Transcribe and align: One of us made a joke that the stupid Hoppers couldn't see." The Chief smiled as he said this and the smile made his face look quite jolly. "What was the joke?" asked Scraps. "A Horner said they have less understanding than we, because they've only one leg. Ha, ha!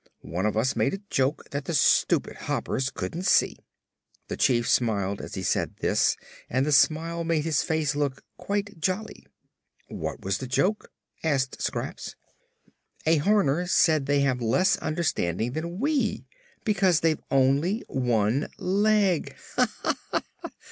One 0.25 0.47
of 0.47 0.57
us 0.57 0.75
made 0.75 0.95
a 0.95 1.01
joke 1.11 1.51
that 1.51 1.65
the 1.65 1.75
stupid 1.75 2.35
Hoppers 2.49 2.89
couldn't 2.89 3.27
see." 3.27 3.57
The 4.29 4.35
Chief 4.35 4.67
smiled 4.67 5.21
as 5.21 5.35
he 5.35 5.43
said 5.43 5.75
this 5.77 6.17
and 6.49 6.65
the 6.65 6.71
smile 6.71 7.23
made 7.23 7.43
his 7.45 7.61
face 7.61 7.95
look 7.95 8.23
quite 8.35 8.79
jolly. 8.79 9.27
"What 9.89 10.21
was 10.21 10.39
the 10.39 10.47
joke?" 10.47 10.91
asked 11.23 11.61
Scraps. 11.61 12.15
"A 13.05 13.17
Horner 13.17 13.67
said 13.67 14.07
they 14.07 14.21
have 14.21 14.41
less 14.41 14.75
understanding 14.77 15.51
than 15.51 15.79
we, 15.79 16.25
because 16.63 17.01
they've 17.01 17.21
only 17.29 17.83
one 17.87 18.47
leg. 18.57 19.35
Ha, 19.57 19.71
ha! 20.11 20.23